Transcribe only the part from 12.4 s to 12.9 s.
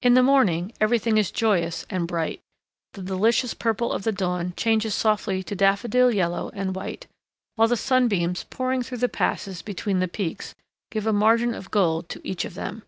of them.